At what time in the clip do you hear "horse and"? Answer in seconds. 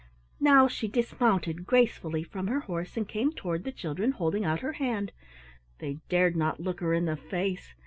2.61-3.07